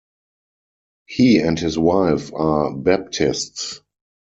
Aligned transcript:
He 1.05 1.37
and 1.37 1.59
his 1.59 1.77
wife 1.77 2.33
are 2.33 2.73
Baptists. 2.75 3.81